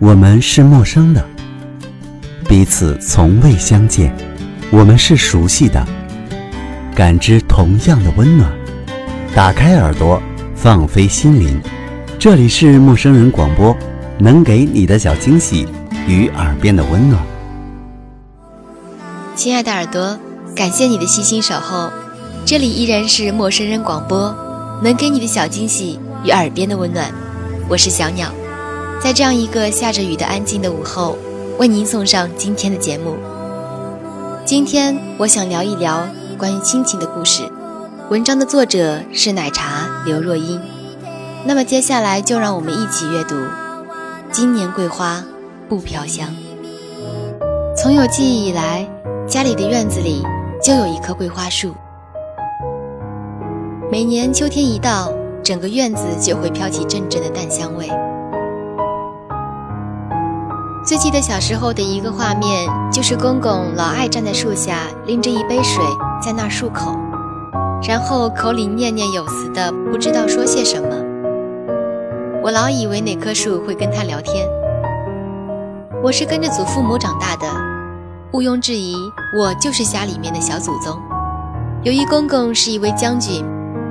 [0.00, 1.24] 我们是陌生的，
[2.48, 4.08] 彼此从未相见；
[4.70, 5.84] 我们是熟悉的，
[6.94, 8.48] 感知同样的温暖。
[9.34, 10.22] 打开耳朵，
[10.54, 11.60] 放飞心灵，
[12.16, 13.76] 这里是陌生人广播，
[14.20, 15.66] 能给你的小惊喜
[16.06, 17.20] 与耳边的温暖。
[19.34, 20.16] 亲爱的耳朵，
[20.54, 21.90] 感谢你的细心守候，
[22.46, 24.32] 这里依然是陌生人广播，
[24.80, 27.12] 能给你的小惊喜与耳边的温暖。
[27.68, 28.32] 我是小鸟。
[29.00, 31.16] 在这样一个下着雨的安静的午后，
[31.56, 33.16] 为您送上今天的节目。
[34.44, 36.06] 今天我想聊一聊
[36.36, 37.48] 关于亲情的故事。
[38.10, 40.60] 文章的作者是奶茶刘若英。
[41.46, 43.36] 那么接下来就让我们一起阅读
[44.32, 45.24] 《今年桂花
[45.68, 46.28] 不飘香》。
[47.76, 48.84] 从有记忆以来，
[49.28, 50.24] 家里的院子里
[50.60, 51.72] 就有一棵桂花树。
[53.90, 57.88] 每年秋天一到，整个院子就会飘起阵阵的淡香味。
[60.88, 65.84] 最记得小时候的一个画面，就是公公老爱站在树下，拎着一杯水
[66.18, 66.96] 在那儿漱口，
[67.86, 70.88] 然后口里念念有词的，不知道说些什么。
[72.42, 74.48] 我老以为哪棵树会跟他聊天。
[76.02, 77.46] 我是跟着祖父母长大的，
[78.32, 78.96] 毋庸置疑，
[79.38, 80.98] 我就是家里面的小祖宗。
[81.82, 83.44] 由于公公是一位将军，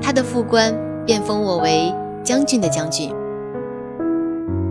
[0.00, 3.14] 他的副官便封我为将军的将军。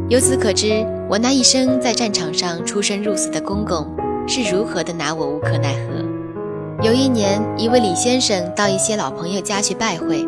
[0.09, 3.87] 由此可知，我那一生在战场上出生入死的公公
[4.27, 6.83] 是如何的拿我无可奈何。
[6.83, 10.27] 有一年，一位李先生到一些老朋友家去拜会，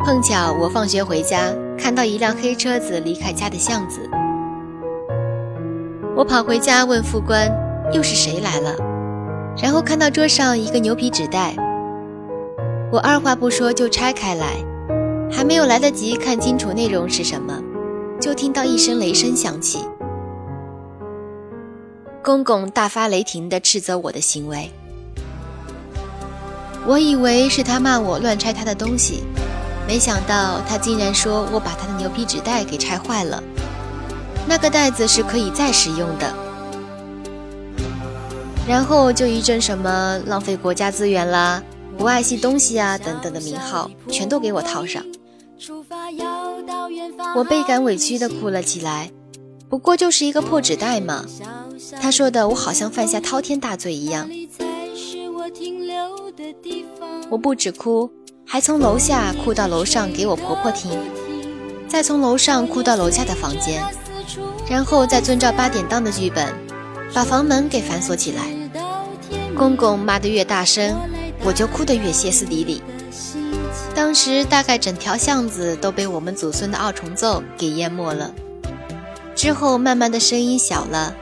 [0.00, 4.00] 碰巧我放学回家，看到一辆黑车子离开家的巷子。
[6.16, 7.48] 我跑回家问副官，
[7.92, 8.74] 又是谁来了？
[9.62, 11.54] 然后看到桌上一个牛皮纸袋，
[12.90, 14.56] 我二话不说就拆开来，
[15.30, 17.56] 还没有来得及看清楚内容是什么。
[18.20, 19.78] 就听到一声雷声响起，
[22.28, 24.70] 公公大发雷霆地斥责我的行为。
[26.86, 29.22] 我以为是他骂我乱拆他的东西，
[29.86, 33.42] 没想到他竟然说我把他的牛皮纸袋给拆坏了。
[34.46, 36.34] 那个袋子是可以再使用的。
[38.68, 41.62] 然后就一阵什么浪费国家资源啦、
[41.96, 45.02] 不爱惜东西啊等等的名号，全都给我套上。
[47.34, 49.10] 我倍感委屈地哭了起来，
[49.68, 51.24] 不过就是一个破纸袋嘛。
[52.00, 54.28] 他说的我好像犯下滔天大罪一样。
[57.30, 58.10] 我不止哭，
[58.44, 60.98] 还从楼下哭到楼上给我婆婆听，
[61.86, 63.82] 再从楼上哭到楼下的房间，
[64.68, 66.54] 然后再遵照八点档的剧本，
[67.12, 68.44] 把房门给反锁起来。
[69.54, 70.96] 公公骂得越大声，
[71.44, 72.82] 我就哭得越歇斯底里。
[73.94, 78.32] 当时大概整条巷子都被我们祖孙的二重奏给淹没了。
[79.38, 81.14] 之后慢慢的声音小了，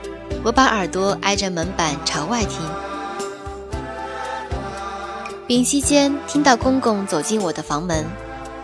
[0.42, 2.58] 我把耳朵挨着门板朝外听。
[5.46, 8.06] 屏息间听到公公走进我的房门，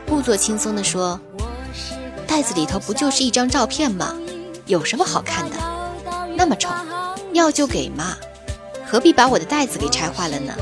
[0.09, 1.21] 故作轻松地说
[2.27, 4.15] ：“袋子里头不就是一张照片吗？
[4.65, 5.57] 有什么好看的？
[6.35, 6.71] 那么丑，
[7.35, 8.17] 要就给嘛，
[8.87, 10.55] 何必把我的袋子给拆坏了呢？”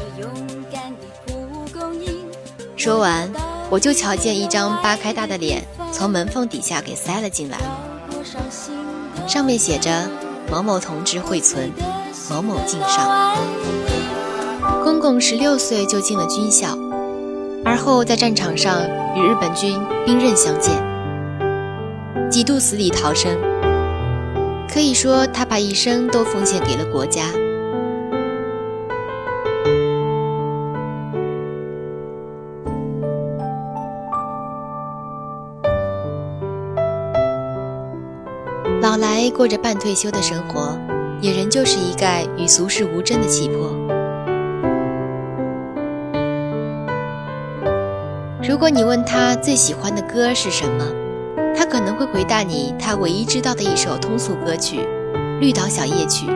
[2.77, 3.33] 说完，
[3.71, 5.63] 我就瞧见一张八开大的脸
[5.93, 7.57] 从门缝底下给塞了进来，
[9.27, 10.09] 上面写着
[10.51, 11.73] “某某同志惠存，
[12.31, 13.37] 某某敬上”。
[14.85, 16.77] 公公十六岁就进了军校，
[17.65, 18.83] 而后在战场上
[19.17, 20.75] 与日本军兵刃相见，
[22.31, 23.37] 几度死里逃生，
[24.73, 27.25] 可以说他把一生都奉献给了国家。
[39.01, 40.79] 来过着半退休的生活，
[41.23, 43.75] 也仍旧是一概与俗世无争的气魄。
[48.47, 50.85] 如果你问他最喜欢的歌是什么，
[51.57, 54.81] 他可能会回答你他唯一知道的一首通俗歌曲
[55.39, 56.27] 《绿岛小夜曲》。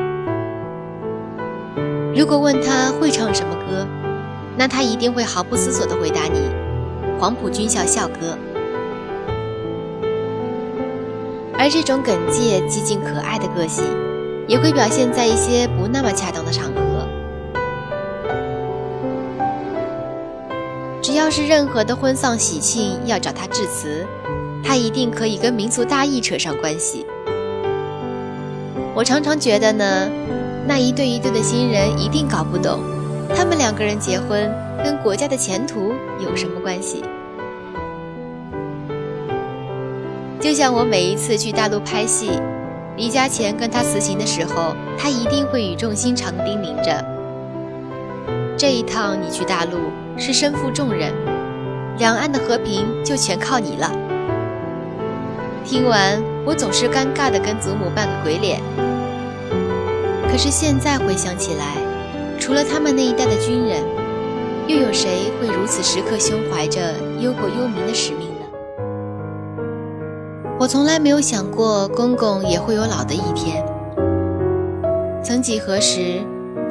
[2.16, 3.87] 如果问他会唱什么歌，
[4.56, 6.38] 那他一定会毫不思索地回答你
[7.20, 8.38] 《黄埔军校校歌》。
[11.64, 13.82] 而这种耿介、寂静、可爱的个性，
[14.46, 17.08] 也会表现在一些不那么恰当的场合。
[21.00, 24.06] 只要是任何的婚丧喜庆要找他致辞，
[24.62, 27.06] 他一定可以跟民族大义扯上关系。
[28.94, 30.11] 我常常觉得呢，
[30.69, 32.81] 那一对一对的新人一定搞不懂，
[33.34, 34.52] 他们两个人结婚
[34.84, 37.02] 跟国家的前途有什么关系。
[40.44, 42.31] 就像我每一次去大陆拍戏，
[42.99, 47.02] 离家前跟他辞行的时候，他一定会语重心长地叮咛着
[48.55, 49.79] ：“这一趟你去大陆
[50.19, 51.14] 是身负重任，
[51.96, 53.91] 两岸的和平就全靠你了。”
[55.64, 58.61] 听完，我总是尴尬地跟祖母扮个鬼脸。
[60.31, 61.79] 可是现在回想起来，
[62.38, 63.82] 除了他们那一代的军人，
[64.67, 68.24] 又有谁会如此时刻胸怀着忧国忧民的使命？
[70.64, 73.62] 我从来没有想过公公也会有老的一天。
[75.22, 76.22] 曾几何时，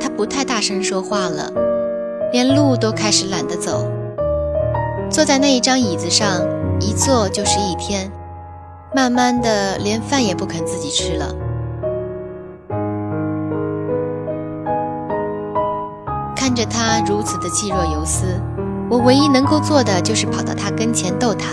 [0.02, 1.52] 他不太大声说话了，
[2.32, 3.88] 连路都开始懒得走，
[5.12, 6.42] 坐在那一张椅子上，
[6.80, 8.12] 一坐就是一天。
[8.96, 11.28] 慢慢的，连饭也不肯自己吃了。
[16.36, 18.26] 看着他如此的气若游丝，
[18.90, 21.46] 我唯一能够做的就是跑到他跟前逗他，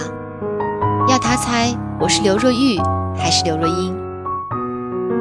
[1.07, 2.79] 要他猜我是刘若玉
[3.15, 3.95] 还是刘若英，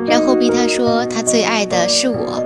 [0.06, 2.42] 然后逼他说他最爱的是我。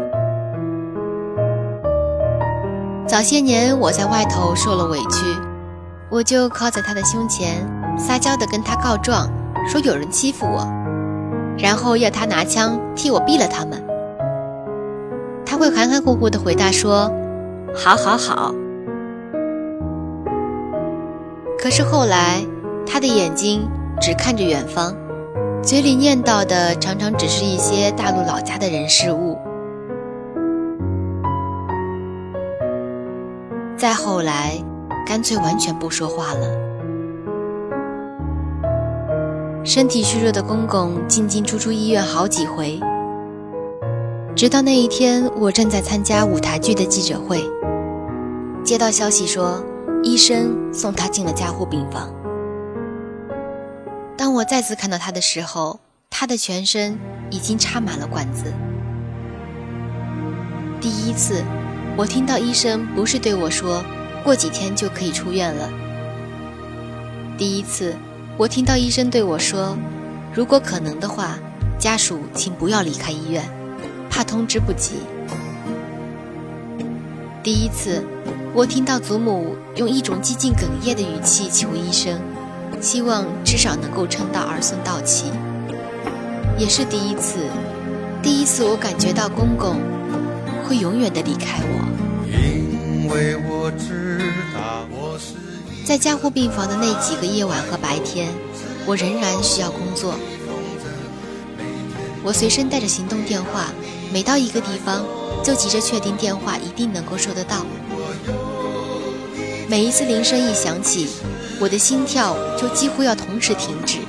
[3.06, 5.24] 早些年我在外头受了委屈，
[6.10, 7.64] 我就靠在他的胸前，
[7.96, 9.30] 撒娇的跟他告状。
[9.70, 10.68] 说有人欺负我，
[11.58, 13.82] 然后要他拿枪替我毙了他们。
[15.46, 17.10] 他会含含糊糊的回答说
[17.74, 18.54] ：“好，好，好。”
[21.58, 22.44] 可是后来，
[22.86, 23.70] 他的眼睛
[24.06, 24.94] 只看着远方，
[25.64, 29.38] 嘴里念叨的常常只是一些大陆老家的人事物。
[33.78, 34.62] 再后来，
[35.08, 36.46] 干脆完全不说话了。
[39.64, 42.82] 身体虚弱的公公进进出出医院好几回，
[44.36, 47.42] 直到那一天，我正在参加舞台剧的记者会，
[48.66, 49.64] 接到消息说
[50.04, 52.14] 医生送他进了加护病房。
[54.18, 55.80] 当我再次看到他的时候，
[56.10, 56.98] 他的全身
[57.30, 58.54] 已经插满了管子。
[60.80, 61.44] 第一次，
[61.98, 63.84] 我听到医生不是对我说
[64.24, 65.70] 过几天就可以出院了。
[67.38, 67.96] 第一次。
[68.36, 69.78] 我听到医生对我说
[70.34, 71.38] ：“如果可能的话，
[71.78, 73.48] 家属请不要离开医院，
[74.10, 74.94] 怕通知不及。”
[77.44, 78.04] 第一次，
[78.56, 82.20] 我听到祖母用一种几近哽咽的语气求医生，
[82.84, 85.32] 希望至少能够撑到儿孙到齐。
[86.58, 87.40] 也是第一次，
[88.22, 89.78] 第一次我感觉到公公
[90.68, 92.28] 会永远的离开我。
[92.28, 94.20] 因为我知
[94.54, 95.36] 道我是。
[95.86, 98.28] 在加护病房的那几个夜晚和白天，
[98.86, 100.16] 我仍然需要工作。
[102.22, 103.68] 我随身带着行动电话，
[104.12, 105.06] 每到一个地方
[105.42, 107.66] 就急着确定电话一定能够收得到。
[109.70, 111.08] 每一次铃声一响起，
[111.60, 114.00] 我的心跳就几乎要同时停止，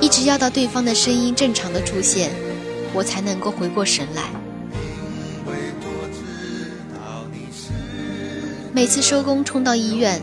[0.00, 2.30] 一直要到对方的声音正常的出现，
[2.94, 4.22] 我才能够回过神来。
[8.72, 10.20] 每次收工冲到医院，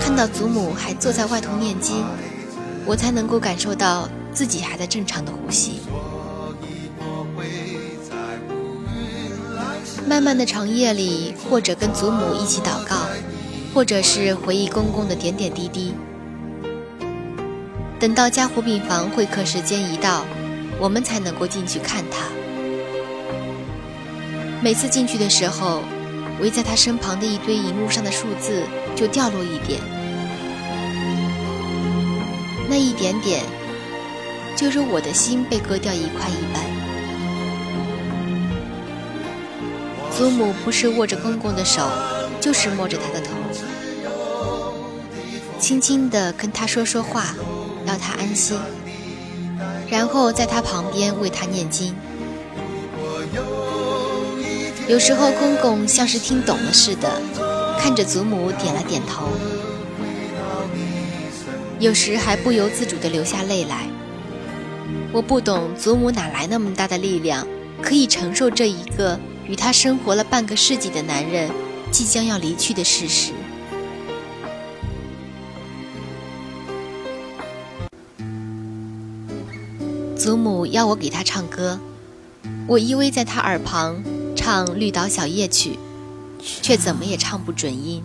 [0.00, 2.04] 看到祖母还坐在外头念经，
[2.84, 5.80] 我才能够感受到自己还在正常的呼吸。
[10.06, 13.03] 漫漫的长夜里，或者跟祖母一起祷告，
[13.74, 15.92] 或者是回忆公公的点点滴滴。
[17.98, 20.24] 等到加护病房会客时间一到，
[20.78, 22.28] 我们才能够进去看他。
[24.62, 25.82] 每次进去的时候。
[26.40, 28.64] 围在他身旁的一堆荧幕上的数字
[28.96, 29.80] 就掉落一点，
[32.68, 33.40] 那一点点，
[34.56, 36.60] 就如我的心被割掉一块一般。
[40.10, 41.88] 祖母不是握着公公的手，
[42.40, 43.30] 就是摸着他的头，
[45.64, 47.34] 轻轻地跟他说说话，
[47.86, 48.58] 要他安心，
[49.88, 51.94] 然后在他旁边为他念经。
[54.86, 57.10] 有时候，公公像是听懂了似的，
[57.80, 59.24] 看着祖母点了点头；
[61.80, 63.88] 有时还不由自主地流下泪来。
[65.14, 67.46] 我不懂祖母哪来那么大的力量，
[67.80, 71.50] 可以承受这一个与他生活了半个世纪的男人
[71.90, 73.32] 即将要离去的事实。
[80.24, 81.78] 祖母要我给她唱歌，
[82.66, 84.02] 我依偎在她耳旁。
[84.34, 85.72] 唱《绿岛小夜曲》，
[86.62, 88.02] 却怎么也唱不准音。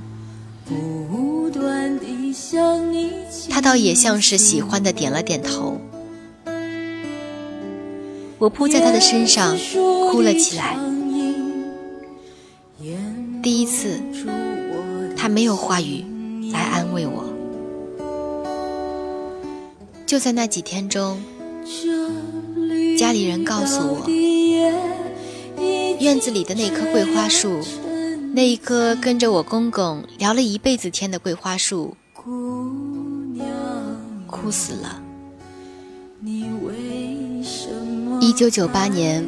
[3.50, 5.80] 她倒也像是喜欢的，点了点头。
[8.38, 9.58] 我扑在他的身上，
[10.12, 10.78] 哭了起来。
[13.42, 13.98] 第一次，
[15.16, 16.04] 他没有话语
[16.52, 17.24] 来安慰我。
[20.06, 21.18] 就在那几天中。
[23.00, 24.06] 家里人告诉我，
[26.02, 27.62] 院子里的那棵桂花树，
[28.34, 31.96] 那一棵跟着我公公聊了一辈子天的桂花树，
[34.28, 35.02] 枯死了。
[38.20, 39.26] 一九九八年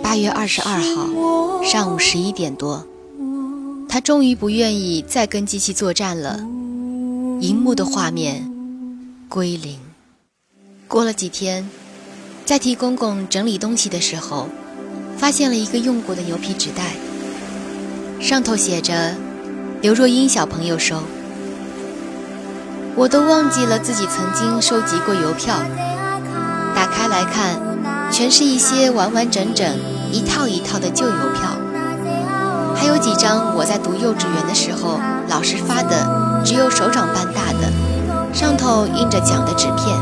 [0.00, 2.86] 八月二十二号上午十一点多，
[3.88, 6.38] 他终于不愿意再跟机器作战了，
[7.40, 8.48] 荧幕的画面
[9.28, 9.76] 归零。
[10.86, 11.68] 过了几天，
[12.48, 14.48] 在替公公整理东西的时候，
[15.18, 16.94] 发现了一个用过的牛皮纸袋，
[18.22, 19.14] 上头写着
[19.82, 21.02] “刘若英小朋友收”。
[22.96, 25.56] 我都忘记了自己曾经收集过邮票，
[26.74, 27.60] 打开来看，
[28.10, 29.76] 全是一些完完整整、
[30.10, 31.50] 一套一套的旧邮票，
[32.74, 37.70] 还有几张我在读幼稚园的时候老师发的，只有手掌般大的，
[38.32, 39.94] 上头印着奖的纸片。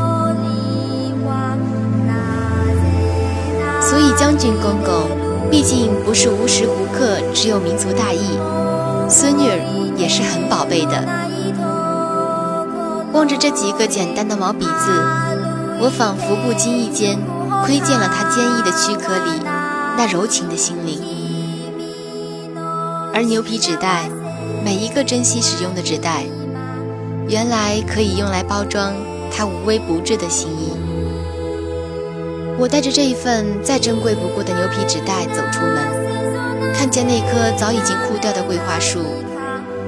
[3.87, 8.37] 所以将军公公，毕竟不是无时无刻只有民族大义，
[9.07, 11.01] 孙女儿也是很宝贝的。
[13.13, 14.91] 望着这几个简单的毛笔字，
[15.79, 17.17] 我仿佛不经意间
[17.65, 19.41] 窥见了他坚毅的躯壳里
[19.97, 20.99] 那柔情的心灵。
[23.13, 24.09] 而牛皮纸袋，
[24.65, 26.25] 每一个珍惜使用的纸袋，
[27.29, 28.91] 原来可以用来包装
[29.31, 30.76] 他无微不至的心意。
[32.59, 38.99] 我带着这一份再珍贵不过的牛皮纸袋走出门，看见那棵早已经枯掉的桂花树，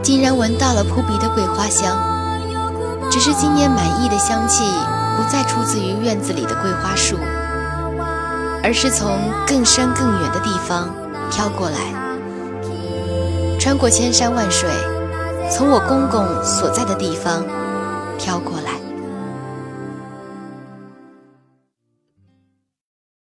[0.03, 1.97] 竟然闻到了扑鼻的桂花香。
[3.09, 4.63] 只是今年满意的香气
[5.17, 7.17] 不再出自于院子里的桂花树，
[8.63, 10.93] 而是从更深更远的地方
[11.31, 11.79] 飘过来，
[13.59, 14.69] 穿过千山万水，
[15.51, 17.43] 从我公公所在的地方
[18.19, 18.68] 飘过来。